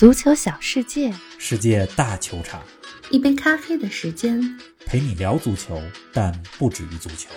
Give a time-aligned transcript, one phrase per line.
[0.00, 2.62] 足球小世界，世界大球场，
[3.10, 4.40] 一杯咖啡的时间，
[4.86, 5.78] 陪你聊足球，
[6.10, 7.28] 但不止于足球。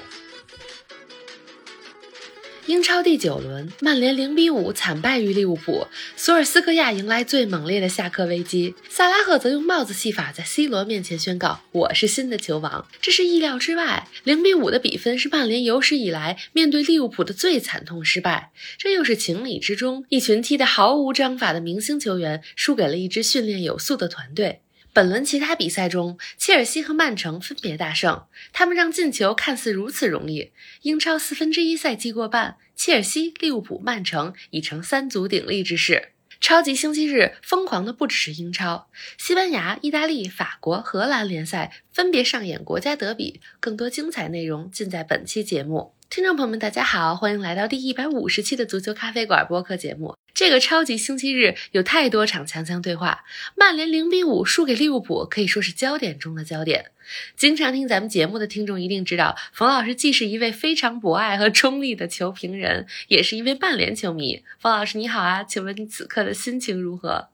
[2.65, 14.07] 英超第九轮，曼联零比五惨败于利物浦，索尔斯克亚迎来最猛烈的下课危机，萨拉赫则用帽子戏法在 C 罗面前宣告：“我是新的球王。”这是意料之外。
[14.23, 20.05] 零比五的比分是曼联有史以来面对利物浦的最惨痛失败，这又是情理之中。
[20.07, 24.61] 一群踢得毫无章法的明星球员输给了一支训练有素的团队。
[24.93, 30.51] 本轮其他比赛中，切尔西和曼城分别大胜，他们让进球看似如此容易。
[30.83, 36.09] 英超四分之一赛季过半，切尔西、利物浦、曼城已成三足鼎立之势。
[36.39, 45.95] 超级星期日疯狂的不只是英超，西班牙、意大利、法国、荷兰联赛分别上演国家德比，更多精彩内容尽在本期节目。
[46.15, 50.15] 听众朋友们，大家好，欢迎来到第一百五十期的足球咖啡馆播客节目。
[50.31, 53.21] 这个超级星期日有太多场强强对话，
[53.55, 56.91] 曼联零比五输给利物浦可以说是焦点中的焦点。
[57.35, 64.43] 经常听咱们节目的听众一定知道，冯老师既是一位非常博爱和中立的球评人，也是一位曼联球迷。
[64.59, 67.29] 冯老师你好啊，请问你此刻的心情如何？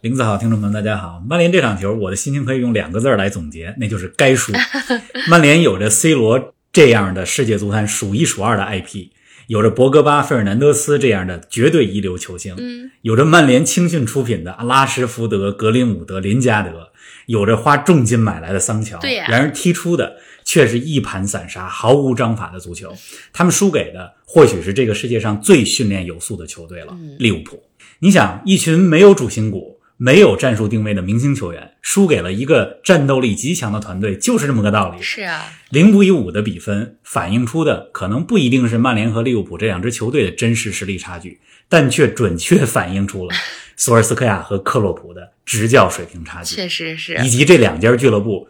[0.00, 1.22] 林子好，听众朋友大家好。
[1.24, 4.52] 曼联这场球，我的心情可以用两个字来总结，那就是该输。
[5.30, 9.06] 曼联有着 C 罗这样的世界足坛数一数二的 IP。
[9.46, 16.90] 有着博格巴、费尔南德斯这样的绝对一流球星，嗯，有着曼联青训出品的阿拉什福德、格林伍德、林加德，
[17.24, 22.94] 有着花重金买来的桑乔，然而踢出的却是一盘散沙、毫无章法的足球。
[23.32, 27.62] 他们输给的或许是这个世界上最训练有素的球队了——利物浦。
[28.00, 29.75] 你想，一群没有主心骨。
[29.98, 35.00] 没有战术定位的明星球员输给了一个战斗力极强的团队，就是这么个道理。
[35.00, 43.34] 是啊，零比五的比分反映出的可能不一定是曼联和利物浦这两支球队的真实实力差距，但却准确反映出了
[43.76, 46.54] 索尔斯克亚和克洛普的执教水平差距。
[46.54, 48.48] 确实是，以及这两家俱乐部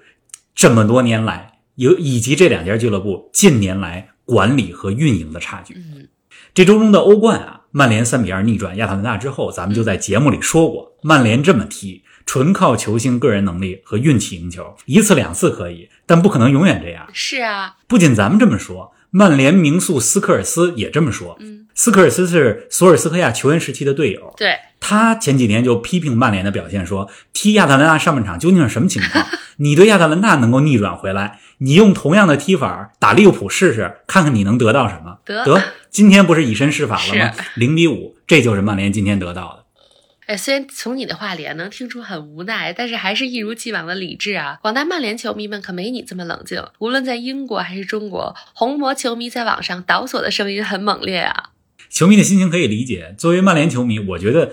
[0.54, 5.74] 这么多年来有，以及这两家俱乐部近年来管理和运营的差距。
[5.74, 6.08] 嗯，
[6.52, 7.60] 这周中的欧冠啊。
[7.76, 17.06] 曼联三比二逆转亚特兰大之后，咱们就在节目里说过，曼联这么踢，纯靠球星个人能力和运气赢球，一次两次可以，但不可能永远这样。
[17.12, 21.36] 是啊，不仅咱们这么说，曼联名宿斯科尔斯也这么说。
[21.40, 29.22] 嗯，斯科尔斯是索尔斯克亚球员时期的队友，对他前几年就批评曼联的表现，说踢亚特兰大上半场究竟是什么情况？
[29.58, 35.18] 你对亚特兰大能够逆转回来，你用同样的踢法打利物浦试试，看看你能得到什么？
[35.26, 35.62] 得得。
[35.96, 37.32] 今天不是以身试法了吗？
[37.54, 39.64] 零比五，这就是曼联今天得到的。
[40.26, 44.58] 哎，虽然从你的话里能听出很无奈，但是还是一如既往的理智啊！
[44.60, 46.62] 广大曼联球迷们可没你这么冷静。
[46.80, 51.52] 无论在英国还是中国，红魔球迷在网上倒索的声音很猛烈啊！
[51.88, 53.14] 球迷的心情可以理解。
[53.16, 54.52] 作为曼联球迷，我觉得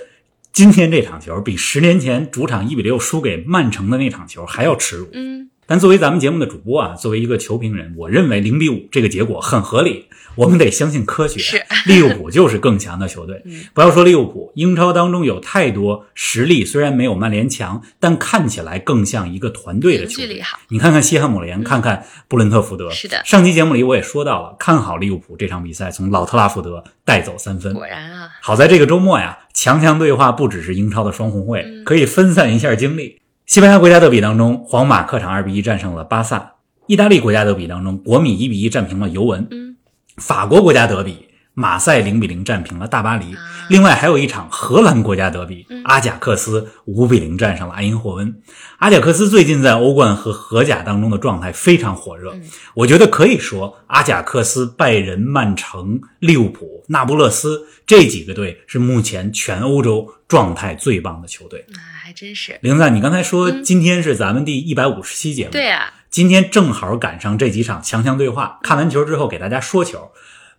[0.53, 5.09] 今天这场球比十年前主场一比六输给曼城的那场球还要耻辱。
[5.12, 5.50] 嗯。
[5.66, 10.06] 但作为咱们节目的主播啊，作为一个球评人，我认为零比五这个结果很合理。
[10.35, 11.40] 我们得相信科学。
[11.40, 13.44] 是利物浦就是更强的球队。
[13.72, 20.41] 不要说利物浦，英超当中有太多实力虽然没有曼联强，但看起来更像一个团队的球队。
[20.69, 22.90] 你看看西汉姆联，看看布伦特福德。
[22.90, 23.22] 是的。
[23.23, 27.72] 上期节目里我也说到了，看好利物浦这场比赛从老特拉福德带走三分。
[27.72, 33.19] 果然啊，好在这个周末呀，强强对话不只是英超的双红会，可以分散一下精力。
[33.46, 36.56] 西班牙国家德比当中，皇马客场二比一战胜了巴萨；
[36.88, 39.44] 意大利国家德比当中，国米一比一战平了尤文；
[40.16, 43.36] 法国国家德比，马赛零比零战平了大巴黎。
[43.69, 48.36] 另外还有一场荷兰国家德比，阿贾克斯五比零战胜了埃因霍温。
[48.80, 52.36] 阿贾克斯最近在欧冠和荷甲当中的状态非常火热，
[52.74, 61.66] 我觉得可以说，阿贾克斯、拜仁、曼城、利物浦、那不勒斯这几个队是目前全欧洲状态最棒的球队。
[62.03, 68.59] 还真是，玲子，你刚才说今天是咱们第一百五十期节目，对啊，今天正好赶上这几场强强对话。
[68.62, 70.12] 看完球之后给大家说球，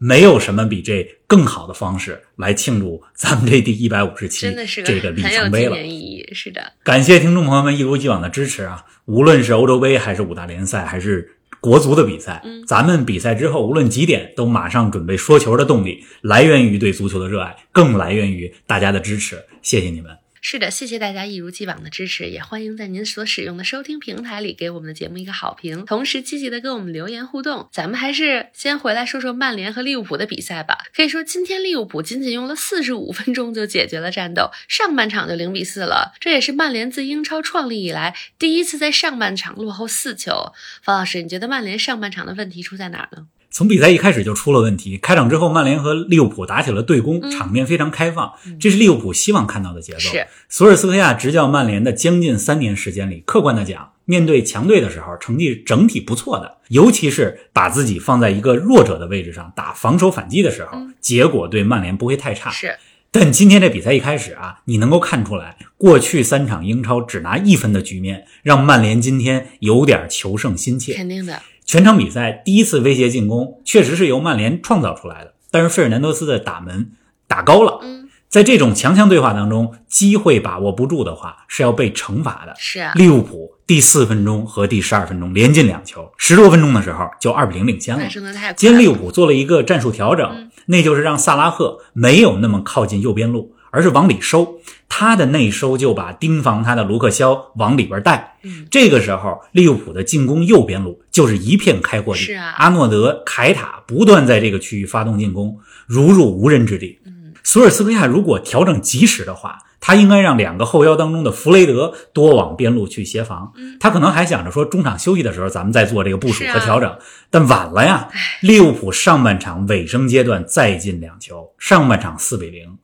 [0.04, 5.82] 没有什么比这更好的方式来庆祝咱们这第一百五十期真的是这个里程碑了。
[5.82, 8.84] 意义是的，感谢听众朋友们一如既往的支持啊！
[9.06, 19.42] 无论是欧洲杯，还是五大联赛，还是国足的比赛，咱们比赛之后无论几点都马上准备说球的动力，来源于对足球的热爱，更来源于大家的支持。
[19.62, 20.10] 谢谢你们。
[20.46, 27.66] 是的，谢谢大家一如既往的支持，也欢迎在您所使用的收听平台里给我们的节目一个好评，同时积极的跟我们留言互动。
[27.72, 30.84] 咱们还是先回来说说曼联和利物浦的比赛吧。
[30.94, 40.52] 可以说，今天利物浦仅仅用了四十五分钟就解决了战斗，上半场就零比四了，这也是曼联自英超创立以来第一次在上半场落后四球。
[40.82, 43.28] 方老师，你觉得曼联上半场的问题出在哪儿呢？
[43.54, 44.98] 从比赛一开始就出了问题。
[44.98, 50.00] 开场之后，曼联和利物浦打起了对攻，场面非常开放，这是利物浦希望看到的节奏。
[50.00, 62.50] 是索尔斯克亚执教曼联的将近三年时间里，客观的讲，面对强队的时候，成绩整体不错的，尤其是把自己放在一个弱者的位置上打防守反击的时候，结果对曼联不会太差。
[62.50, 62.76] 是，
[63.12, 70.94] 但今天这比赛一开始啊，你能够看出来，过去三场英超只拿一分的局面，让曼联今天有点求胜心切。
[70.94, 71.40] 肯定的。
[71.64, 76.92] 全场比赛第一次威胁进攻，确实是由曼联创造出来的，但是费尔南多斯的打门
[77.26, 77.80] 打高了。
[77.82, 82.54] 嗯，在这种强强对话当中，机会把握不住的话，是要被惩罚的。
[82.58, 88.06] 是啊，利物浦第四分钟和第十二分钟连进两球，十多分钟的时候就二比零领先了
[88.54, 88.88] 今天利。
[88.88, 94.60] 物浦做了一个战术调整，嗯那就是让萨拉赫没有那么靠近右边路，而是往里收。
[94.88, 98.36] 他的内收就把盯防他的卢克肖往里边带。
[98.44, 102.20] 嗯这个时候，利物浦的进攻右边路就是一片开阔地。
[102.20, 107.00] 是啊阿诺德、凯塔不断在这个区域发动进攻，如入无人之地。
[107.04, 113.52] 嗯，索尔斯克亚如果调整及时的话，他应该让两个后腰当中的弗雷德多往边路去协防。
[113.56, 116.96] 嗯他可能还想着说，中场休息的时候咱们再做这个部署和调整，
[117.30, 118.08] 但晚了呀。
[118.42, 122.78] 利物浦上半场尾声阶段再进两球，上半场四比零。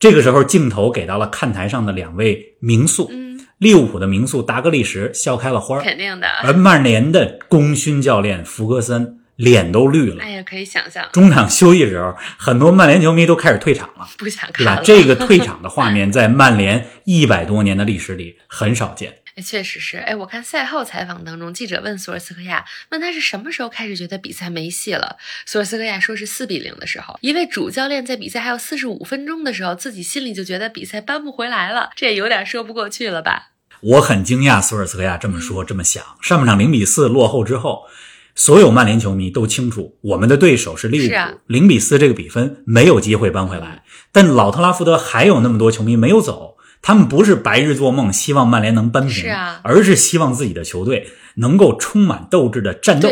[0.00, 6.26] 这个时候镜头给到了看台上的两位名宿，嗯，利物浦的名宿达格利什笑开了花儿，肯定的。
[6.42, 10.30] 而曼联的功勋教练弗格森脸都绿了哎。
[10.30, 14.08] 呀，可以想象，中场休息时候，很多曼联球迷都开始退场了。
[14.16, 14.76] 不想对吧？
[14.76, 14.82] 看了。
[14.82, 19.16] 这个退场的画面在曼联一百多年的历史里很少见。
[19.36, 19.98] 哎，确实是。
[19.98, 25.16] 哎，我看赛后采访当中，记者问索尔斯克亚，问他是什么时候开始觉得比赛没戏了。
[25.46, 33.50] 索尔斯克亚说是四比零的时候，一位主教练在比赛还有四十五分钟的时候，自己心里就觉得比赛扳不回来了，这也有点说不过去了吧？
[33.80, 36.04] 我很惊讶，索尔斯克亚这么说这么想。
[36.20, 37.84] 上半场零比四落后之后，
[38.34, 43.82] 所有曼联球迷都清楚，我们的对手是利物浦，零、比四这个比分没有机会扳回来。
[44.12, 46.49] 但老特拉福德还有那么多球迷没有走，
[46.82, 53.08] 他们不是白日做梦，希望曼联能扳平，是啊而是希望自己的球队能够充满斗志的战斗。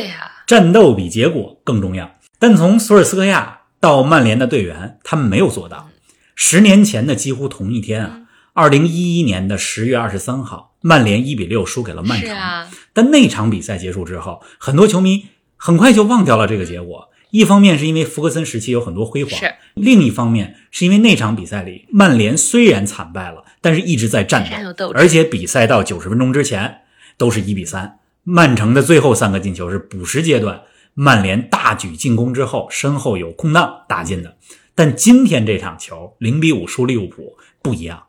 [0.46, 2.10] 战斗比结果更重要。
[2.38, 5.90] 但从索尔斯克亚到曼联的队员，他们没有做到。
[6.34, 8.20] 十年前的几乎同一天啊，
[8.54, 12.34] 二零一一年的十月二十三号，曼联一比六输给了曼城。
[12.34, 15.26] 啊，但那场比赛结束之后，很多球迷
[15.56, 17.10] 很快就忘掉了这个结果。
[17.30, 19.32] 一方面是因为福格森时期有很多辉煌，
[19.74, 24.48] 另一方面是因为那场比赛里，曼联虽然惨败了，但是一直在战
[24.78, 26.78] 斗而且比赛到九十分钟之前
[27.18, 27.98] 都是一比三。
[28.24, 30.62] 曼城的最后三个进球是补时阶段，
[30.94, 34.38] 曼联大举进攻之后，身后有空档打进的。
[34.74, 38.04] 但今天这场球零比五输利物浦不一样，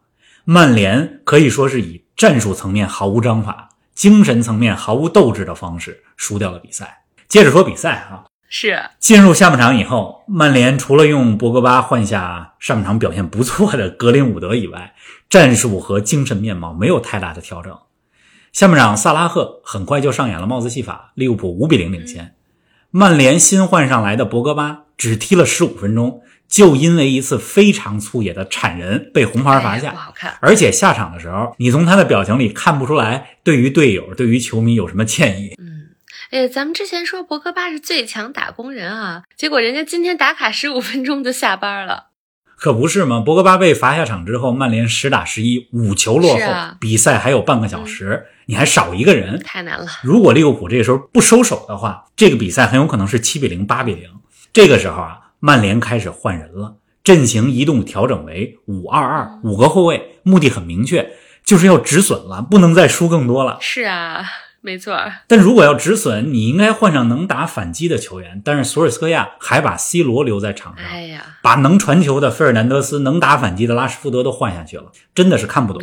[0.46, 7.04] 曼联可以说是以战术层面毫无章法、精神层面毫无斗志的方式输掉了比赛。
[7.28, 14.94] 接着说比赛啊，是进入下半场以后，曼联除了用博格巴换下上半场表现不错的格林伍德以外，
[15.30, 17.78] 战术和精神面貌没有太大的调整。
[18.52, 22.36] 下半场，萨拉赫很快就上演了帽子戏法，利物浦五比零领先。
[22.90, 29.98] 曼联新换上来的博格巴只踢了十五分钟，就因为一次非常粗野的铲人被红牌罚下哎呀不。
[29.98, 30.36] 好看。
[30.42, 35.54] 而且下场的时候，你从他的表情里看不出来对于队友、对于球迷有什么歉意。
[35.62, 35.90] 嗯，
[36.32, 42.09] 哎，咱们之前说博格巴是最强打工人啊，结果人家今天打卡十五分钟就下班了。
[42.60, 43.22] 可不是吗？
[43.22, 49.42] 博格巴被罚下场之后，曼联十打十一，五球落后，啊比赛还有半个小时，你还少一个人。
[49.46, 49.88] 太难了。
[50.04, 54.10] 如果利物浦这个时候不收手的话，这个比赛很有可能是七比零、八比零。
[54.52, 61.14] 这个时候啊，曼联开始换人了，阵型移动调整为五二二，五个后卫，目的很明确，
[61.46, 63.58] 就是要止损了，不能再输更多了。
[63.62, 64.26] 是啊，
[64.62, 64.98] 没错。
[65.28, 68.42] 但如果要止损，你应该换上能打反击的球员。
[68.44, 75.82] 但是索尔斯克亚还把 C 罗留在场上，哎呀，把能传球的费尔南德斯、能打反击的拉什福德都换下去了，真的是看不懂。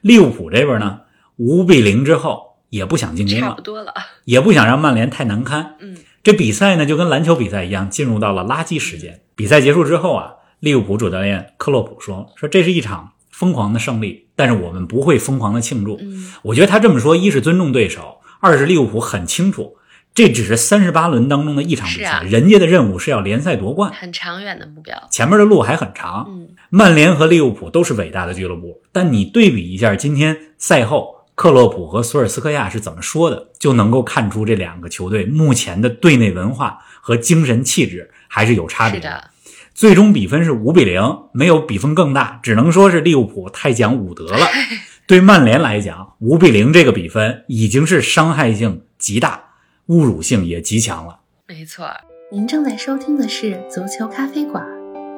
[0.00, 1.00] 利物浦这边呢，
[1.36, 3.94] 五比零之后也不想进攻了差不，多了。
[4.24, 5.76] 也不想让曼联太难堪。
[5.80, 9.20] 嗯，这比赛呢就跟篮球比赛一样，进入到了垃圾时间。
[9.34, 15.96] 比赛结束之后啊，利物浦主教练克洛普说：“说这是一场疯狂的胜利，但是我们不会疯狂的庆祝。
[16.00, 19.76] 嗯，我觉得他这么说，一是尊重对手，二是利物浦很清楚，
[20.12, 25.00] 这只是三十八轮当中的一场比赛，啊人家的任务是要联赛夺冠，很长远的目标。
[25.12, 26.26] 前面的路还很长。
[26.28, 39.30] 嗯，曼联和利物浦都是伟大的俱乐部，但你对比一下今天赛后克洛普和索尔斯克亚是怎么说的，就能够看出这两个球队目前的队内文化和精神气质还是有差别是的，
[39.78, 44.44] 最终比分是五比零，没有比分更大，只能说是利物浦太讲武德了。
[45.06, 49.40] 对曼联来讲，五比零这个比分已经是伤害性极大、
[49.86, 51.20] 侮辱性也极强了。
[51.46, 51.86] 没错。
[52.32, 54.66] 您正在收听的是足球咖啡馆，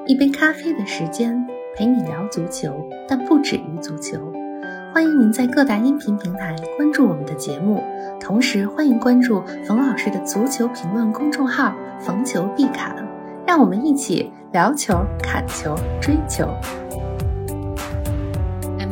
[0.06, 1.42] 一杯咖啡的时间
[1.74, 4.18] 陪你聊足球，但不止于足球。
[4.92, 7.82] 欢迎您在各大音频平台关注我们的节目，
[8.20, 12.94] 同时欢迎关注冯老师的足球评论公众号“冯球必侃”，
[13.50, 16.47] 让我们一起聊球、砍球、追球。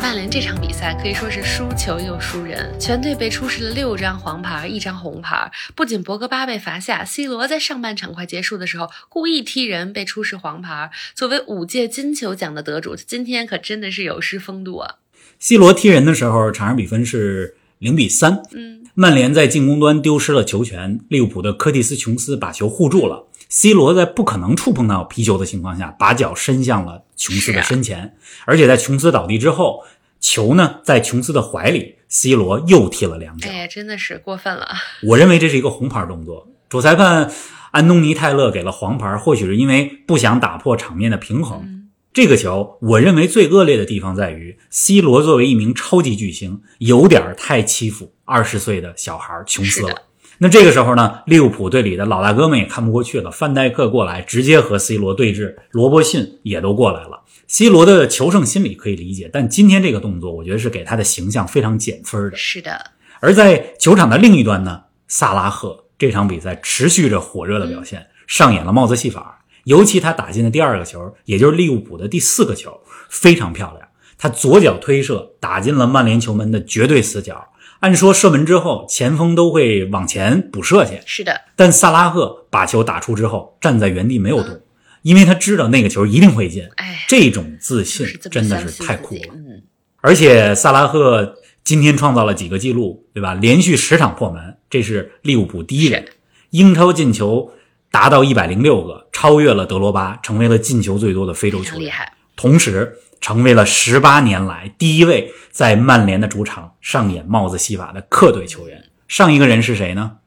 [0.01, 5.49] 曼联这场比赛可以说是输球又输人，全队被出示了六张黄牌，一张红牌。
[5.77, 10.91] 不仅博格巴被罚下，C 罗在上半场快结束的时候故意踢人，被出示黄牌。
[11.15, 14.97] 作为五届金球奖的得主，今天可真的是有失风度啊
[15.39, 18.43] ！C 罗踢人的时候，场上比分是零比三。
[18.51, 23.28] 嗯，曼联在进攻端丢失了球权，利物浦的科蒂斯·琼斯把球护住了。
[23.49, 29.85] C 罗在不可能触碰到皮球的情况下，把脚伸向了琼斯的身前，而且在琼斯倒地之后，
[30.21, 33.49] 球呢在琼斯的怀里，C 罗又踢了两脚。
[33.49, 34.69] 哎呀，真的是过分了！
[35.03, 36.49] 我认为这是一个红牌动作。
[36.69, 37.33] 主裁判
[37.71, 41.61] 安东尼·泰勒给了黄牌，或许是因为不想打破场面的平衡。
[41.65, 41.75] 嗯
[42.11, 50.03] 这个球，我认为最恶劣的地方在于，C 罗作为一名超级巨星，有点太欺负二十岁的小孩琼斯了。
[50.41, 57.23] 那这个时候呢，利物浦队里的老大哥们也看不过去了，范戴克过来直接和 C 罗对峙，罗伯逊也都过来了。
[57.49, 62.37] C 罗的求胜心理可以理解，但今天这个动作，我觉得是给他的形象非常减分的。
[62.37, 62.93] 是的。
[63.21, 69.45] 而在球场的另一端呢，萨拉赫这场比赛持续着火热的表现，上演了帽子戏法。
[69.65, 72.81] 尤其他打进的第二个球，也就是利物浦的第四个球，
[73.11, 73.89] 非常漂亮。
[74.17, 77.49] 他左脚推射打进了曼联球门的绝对死角。
[77.81, 81.01] 按说射门之后，前锋都会往前补射去。
[81.07, 84.61] 是的，但萨拉赫把球打出之后，站在原地没有动，
[85.03, 86.69] 因为他知道那个球一定会进。
[86.75, 89.33] 哎，这种自信真的是太酷了。
[89.33, 89.63] 嗯，
[90.01, 93.35] 而且萨拉赫今天创造了几个记录，对吧？
[93.35, 96.05] 连续十场破门，这是利物浦第一人。
[96.51, 97.53] 英超进球
[97.93, 101.87] 达到一百零六个，超越了德罗巴，成为了进球最多的非洲球员。
[101.87, 102.13] 厉害。
[102.35, 102.97] 同时。
[103.21, 108.85] 成为了十八年来第一位在曼联的主场上演帽子戏法的客队球员。
[109.07, 110.19] 上一个人是谁呢？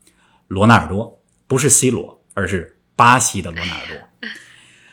[0.47, 4.29] 罗纳尔多，不是 C 罗，而是巴西的罗纳尔多。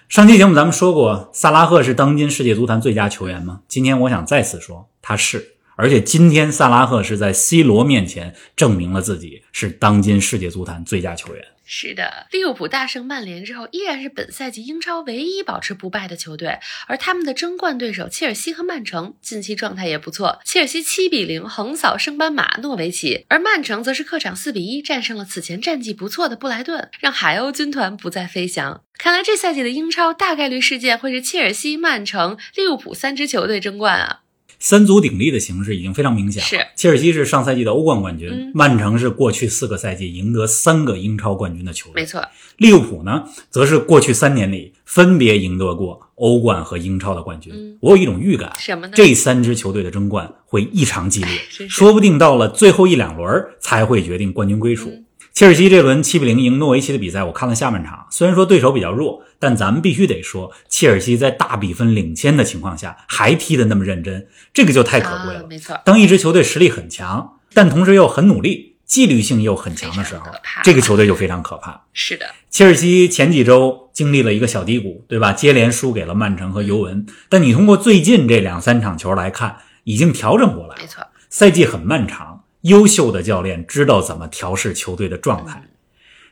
[0.08, 3.60] 上期节目咱们说过，萨拉赫是当今世界足坛最佳球员吗？
[3.68, 5.56] 今天我想再次说，他是。
[5.76, 11.44] 而且今天萨拉赫是在 C 罗面前证明了自己是当今世界足坛最佳球员。
[11.70, 16.58] 是的，利物浦大胜曼联之后，依然是本赛季英超唯一保持不败的球队。
[16.86, 28.82] 而他们的争冠对手切尔西和曼城近期状态也不错，切尔西七比零横扫升班马诺维奇，而曼城则是客场四比一战胜了此前战绩不错的布莱顿，让海鸥军团不再飞翔。
[28.96, 34.20] 看来这赛季的英超大概率事件会是切尔西、曼城、利物浦三支球队争冠啊。
[34.58, 36.46] 三足鼎立的形势已经非常明显了。
[36.46, 42.02] 是，切尔西是上赛季的欧冠冠军，嗯、曼城是过去四个赛季赢得三个英超冠军的球队。
[42.02, 42.22] 没错，
[42.56, 47.52] 利物浦呢，则是过去三年里分别赢得过欧冠和英超的冠军。
[47.54, 48.92] 嗯、我有一种预感，什么呢？
[48.94, 54.88] 这三支球队的争冠会异常激烈，哎、说不定到了最后一两轮才会决定冠军归属。
[54.90, 55.04] 嗯
[55.38, 58.08] 切尔西这轮七比零赢诺维奇的比赛，我看了下半场。
[58.10, 65.42] 虽然说对手比较弱，但咱们必须得说，切尔西在大比分领先的情况下还踢得那么认真，这个就太可贵了。
[65.42, 70.26] 啊、没错，当一支球队实力很强，但同时又很努力、纪律性又很强的时候，
[70.64, 71.84] 这个球队就非常可怕。
[71.92, 75.32] 是的，切尔西前几周经历了一个小低谷，对吧？
[75.32, 80.80] 接连输给了曼城和尤文，但你通过最近这两三场球来看，已经调整过来了。
[80.80, 82.27] 没错，赛季很漫长。
[82.62, 85.64] 优秀的教练知道怎么调试球队的状态。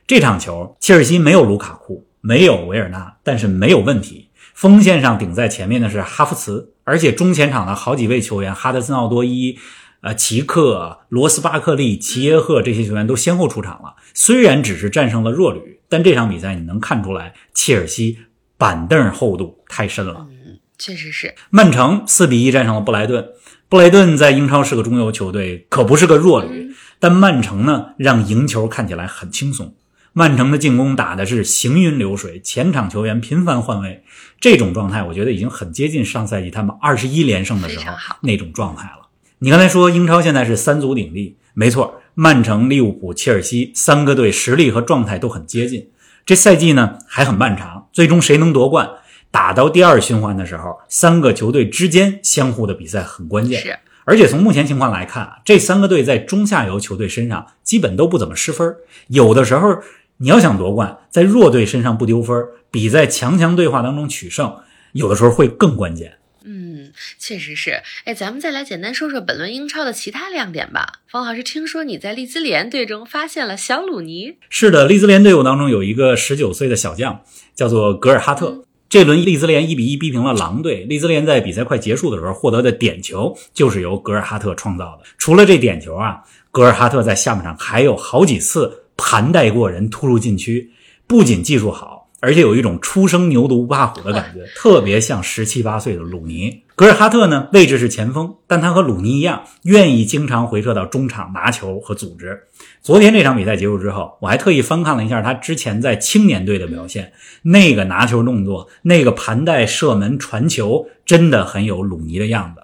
[0.05, 4.29] 这场球，切尔西没有卢卡库，没有维尔纳，但是没有问题。
[4.53, 9.59] 锋线上顶在前面的是哈弗茨，而且中前场的好几位球员，哈德森、奥多伊、
[10.01, 13.95] 呃齐克、罗斯巴克利、齐耶赫这些球员都先后出场了。
[14.13, 18.17] 虽然只是战胜了弱旅，但这场比赛你能看出来，切尔西
[18.57, 20.25] 板凳厚度太深了。
[20.29, 21.35] 嗯，确实是。
[21.49, 23.27] 曼城四比一战胜了布莱顿。
[23.69, 26.73] 布莱顿在英超是个中游球队，可不是个弱旅。
[26.99, 29.75] 但曼城呢，让赢球看起来很轻松。
[30.13, 34.03] 曼城的进攻打的是行云流水，前场球员频繁换位，
[34.39, 37.85] 这种状态我觉得已经很接近上赛季他们二十一连胜的时候
[38.21, 39.09] 那种状态了。
[39.39, 45.89] 你刚才说英超现在是三足鼎立，没错，曼城、利物浦、切尔西三个队实力和状态都很接近。
[46.25, 48.89] 这赛季呢还很漫长，最终谁能夺冠？
[49.31, 53.61] 打到第二循环的时候，三个球队之间相互的比赛很关键。
[53.61, 58.75] 是，而且从目前情况来看啊，这三个队在中下游球队身上基本都不怎么失分。
[59.07, 59.81] 有的时候
[60.17, 64.57] 你要想夺冠，在弱队身上不丢分，比在强强对话当中取胜，
[64.93, 66.17] 有的时候会更关键。
[66.49, 67.81] 嗯，确实是。
[68.05, 71.01] 哎，咱们再来简单说说本轮英超的其他亮点吧。
[71.07, 74.37] 方老师，听说你在利兹联队中发现了小鲁尼？
[74.49, 77.21] 是的，利兹联队伍当中有一个十九岁的小将，
[77.53, 78.63] 叫做格尔哈特。
[78.89, 80.85] 这轮利兹联一比一逼平了狼队。
[80.85, 85.03] 利兹联在比赛快结束的时候获得的点球就是由格尔哈特创造的。
[85.17, 90.71] 除了这点球啊，格尔哈特在下半场还有好几次盘带过人突入禁区，
[91.05, 92.07] 不仅技术好。
[92.19, 96.63] 而且有一种初生牛犊不怕虎的感觉， 特别像十七八岁的鲁尼。
[96.75, 102.46] 格尔哈特呢，位置是前锋，但他和鲁尼一样，愿意经常回撤到中场拿球和组织。
[102.87, 112.63] 昨天这场比赛结束之后，我还特意翻看了一下他之前在青年队的表现，那个拿球动作，那个盘带射门传球，真的很有鲁尼的样子。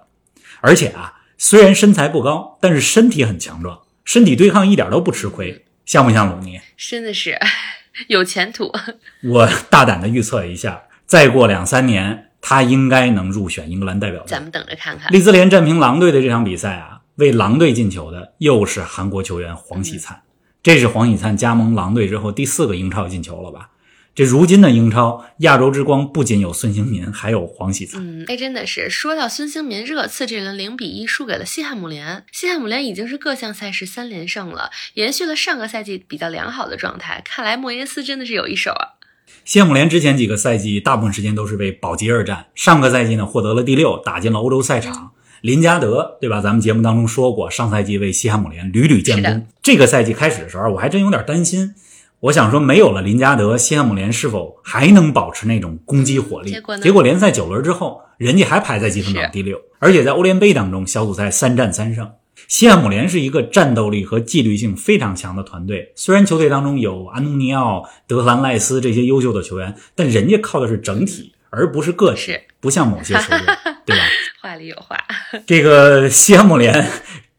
[0.62, 6.58] 而且啊，虽然身材不高，但是身体很强壮，身体对抗一点都不吃亏，像不像鲁尼？
[6.78, 7.38] 真的是。
[8.08, 8.72] 有前途，
[9.28, 14.28] 我大胆的预测一下，再过两三年，他应该能入选英格兰代表队。
[14.28, 15.12] 咱们等着看看。
[15.12, 20.22] 利兹联战平狼队的这场比赛啊，为狼队进球的又是韩国球员黄喜灿，
[20.62, 23.70] 这是黄喜灿加盟狼队之后第四个英超进球了吧？
[24.16, 28.00] 这如今的英超亚洲之光不仅有孙兴民，还有黄喜灿。
[28.00, 32.24] 嗯，哎，真的是说到孙兴民，热刺这轮零比一输给了西汉姆联。
[32.30, 37.22] 西汉姆联已经是各项赛事三连胜了，延续了上个赛季比较良好的状态。
[37.24, 39.02] 看来莫耶斯真的是有一手啊。
[39.44, 45.10] 西汉姆联之前几个赛季大部分时间都是为保级而战，上个赛季呢获得了第六，打进了欧洲赛场。
[45.44, 46.40] 林加德对吧？
[46.40, 49.46] 咱们节目当中说过，上赛季为西汉姆联屡屡建功。
[49.62, 51.74] 这个赛季开始的时候，我还真有点担心。
[52.20, 56.50] 我想说，没有了林加德，西汉姆联是否还能保持那种攻击火力？
[56.50, 56.82] 结果呢？
[56.82, 62.10] 结果联赛九轮之后，人家还排在积分榜第六，而且在欧联杯当中，小组赛三战三胜。
[62.48, 65.92] 西汉姆联是一个战斗力和纪律性非常强的团队。
[65.94, 73.40] 虽然球队当中有安东尼奥、德兰赖斯这些优秀的球员，但人家靠的是整体，而不是个体，不像某些球队，
[73.84, 74.02] 对吧？
[74.44, 75.02] 话里有话。
[75.48, 76.86] 这个西汉姆联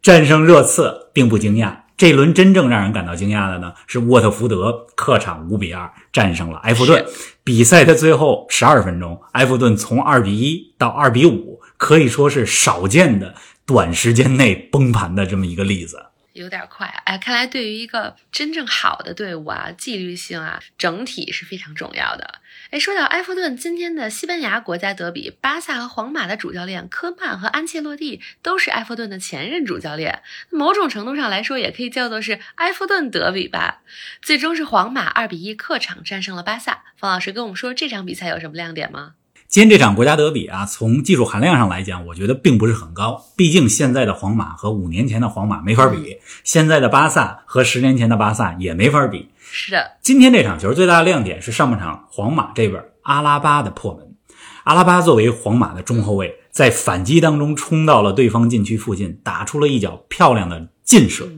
[0.02, 1.82] 战胜热刺，并不惊讶。
[1.96, 7.06] 这轮真正让人感到惊讶的呢，是沃特福德客场五比二战胜了埃弗顿。
[7.44, 13.36] 比赛的最后十二分钟，埃弗顿从二比一到二比五，可以说是少见的
[13.68, 16.08] 短时间内崩盘的这么一个例子。
[16.34, 22.42] 有点快，哎，看来对于一个真正好的队伍啊，纪律性啊，整体是非常重要的。
[22.76, 33.80] 哎，说到埃弗顿，今天的西班牙国家德比，巴萨和皇马的主教练科曼和安切洛蒂都是埃弗顿的前任主教练，某种程度上来说，也可以叫做是埃弗顿德比吧。
[34.22, 36.80] 最终是皇马二比一客场战胜了巴萨。
[36.98, 39.14] 方老师跟我们说这场比赛有什么亮点吗？
[39.48, 43.24] 今天这场国家德比啊，从技术含量上来讲，我觉得并不是很高。
[43.38, 49.30] 毕竟现在的皇马和五年前的皇马没法比，现在的巴萨和十年前的巴萨也没法比。
[49.52, 54.16] 是的，今天这场球最大的亮点是上半场皇马这边阿拉巴的破门。
[54.64, 61.30] 阿拉巴作为皇马的中后卫，在反击当中冲到了对方禁区附近，打出了一脚漂亮的劲射。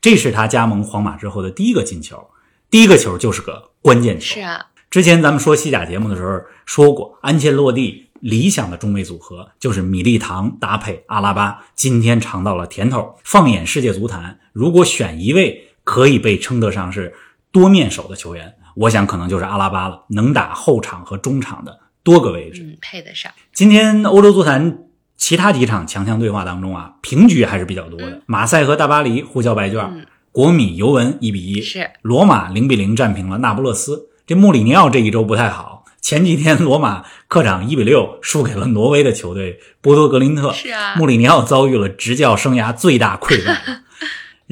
[0.00, 2.28] 这是他加盟皇马之后的第一个进球，
[2.70, 4.34] 第一个球就是个关键球。
[4.34, 4.66] 是啊。
[4.90, 11.64] 之前咱们说西甲节目的时候说过，安切洛蒂理想的中卫组合就是米利唐搭配阿拉巴。
[11.74, 13.16] 今天尝到了甜头。
[13.24, 17.14] 放眼世界足坛，如果选一位可以被称得上是
[17.54, 23.30] 多面手的球员，我想可能就是阿拉巴了，能打后场和中场的多个位置，嗯，配得上。
[23.52, 24.78] 今天欧洲足坛
[25.16, 28.22] 其他几场强强对话当中啊，平局还是比较多的。
[28.26, 34.08] 马赛和大巴黎互交白卷，国米尤文一比一，是罗马零比零战平了那不勒斯。
[34.26, 43.62] 这穆里尼奥这一周不太好，前几天罗马客场一比六输给了挪威的球队波多格林特，是啊，穆里尼奥遭遇了执教生涯最大溃败。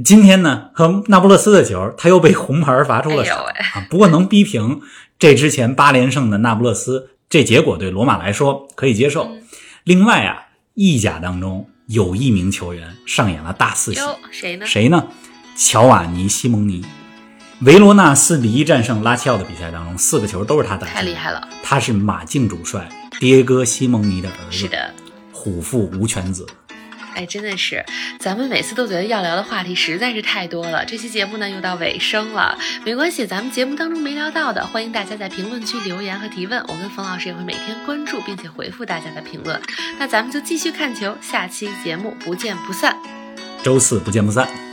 [0.03, 3.87] 今天呢，和那不勒斯的球，他又被红牌罚出了场啊。
[3.91, 4.81] 不过能逼平
[5.19, 9.31] 这之前八连胜的那不勒斯，这结果对罗马来说可以接受。
[9.85, 14.01] 另外啊，意甲当中有一名球员上演了大四喜，
[14.31, 14.65] 谁呢？
[14.65, 15.09] 谁呢？
[15.57, 16.83] 乔瓦尼·西蒙尼。
[17.61, 21.47] 维罗纳四比一战胜拉齐奥的比赛当中，四个球都是他打进，太厉害了！
[21.63, 22.89] 他是马竞主帅
[23.21, 24.91] 迭戈·西蒙尼的儿子，是的，
[25.31, 26.47] 虎父无犬子。
[27.15, 27.85] 哎，真的是，
[28.19, 30.85] 咱们每次都觉得要聊的话题实在是太多了。
[30.85, 39.61] 这期节目呢又到尾声了，没关系，咱们节目当中没聊到的，欢迎大家在评论区留言和提问，我跟冯老师也会每天关注并且回复大家的评论。
[39.99, 42.97] 那咱们就继续看球，下期节目不见不散。
[43.63, 44.72] 周四不见不散。